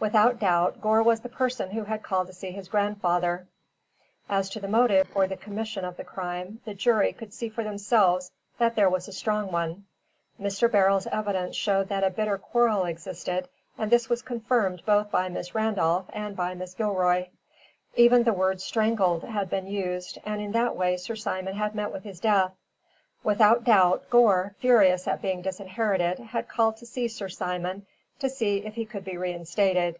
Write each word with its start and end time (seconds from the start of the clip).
Without 0.00 0.38
doubt 0.38 0.80
Gore 0.80 1.02
was 1.02 1.20
the 1.20 1.28
person 1.28 1.72
who 1.72 1.84
had 1.84 2.02
called 2.02 2.26
to 2.28 2.32
see 2.32 2.52
his 2.52 2.70
grandfather. 2.70 3.46
As 4.30 4.48
to 4.48 4.58
the 4.60 4.66
motive 4.66 5.06
for 5.08 5.26
the 5.26 5.36
commission 5.36 5.84
of 5.84 5.98
the 5.98 6.04
crime, 6.04 6.58
the 6.64 6.72
jury 6.72 7.12
could 7.12 7.34
see 7.34 7.50
for 7.50 7.62
themselves 7.64 8.32
that 8.56 8.76
there 8.76 8.88
was 8.88 9.08
a 9.08 9.12
strong 9.12 9.52
one. 9.52 9.84
Mr. 10.40 10.72
Beryl's 10.72 11.06
evidence 11.08 11.54
showed 11.54 11.90
that 11.90 12.02
a 12.02 12.08
bitter 12.08 12.38
quarrel 12.38 12.86
existed, 12.86 13.46
and 13.76 13.90
this 13.92 14.08
was 14.08 14.22
confirmed 14.22 14.80
both 14.86 15.10
by 15.10 15.28
Miss 15.28 15.54
Randolph 15.54 16.06
and 16.14 16.34
Mrs. 16.34 16.78
Gilroy. 16.78 17.26
Even 17.94 18.22
the 18.22 18.32
word 18.32 18.62
"strangled" 18.62 19.24
had 19.24 19.50
been 19.50 19.66
used, 19.66 20.18
and 20.24 20.40
in 20.40 20.52
that 20.52 20.74
way 20.76 20.96
Sir 20.96 21.14
Simon 21.14 21.56
had 21.56 21.74
met 21.74 21.92
with 21.92 22.04
his 22.04 22.18
death. 22.20 22.54
Without 23.22 23.64
doubt 23.64 24.08
Gore, 24.08 24.54
furious 24.60 25.06
at 25.06 25.20
being 25.20 25.42
disinherited, 25.42 26.18
had 26.20 26.48
called 26.48 26.78
to 26.78 26.86
see 26.86 27.06
Sir 27.06 27.28
Simon, 27.28 27.84
to 28.18 28.28
see 28.28 28.66
if 28.66 28.74
he 28.74 28.84
could 28.84 29.02
be 29.02 29.16
reinstated. 29.16 29.98